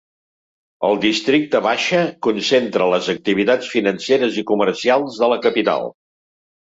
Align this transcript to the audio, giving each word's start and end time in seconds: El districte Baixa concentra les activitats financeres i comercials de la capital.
El 0.87 0.95
districte 1.03 1.59
Baixa 1.65 1.99
concentra 2.27 2.87
les 2.93 3.11
activitats 3.15 3.69
financeres 3.75 4.41
i 4.45 4.49
comercials 4.53 5.21
de 5.25 5.31
la 5.35 5.39
capital. 5.49 5.87